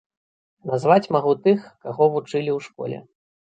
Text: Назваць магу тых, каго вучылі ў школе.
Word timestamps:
Назваць 0.69 1.11
магу 1.17 1.35
тых, 1.45 1.59
каго 1.87 2.11
вучылі 2.17 2.51
ў 2.59 2.61
школе. 2.69 2.97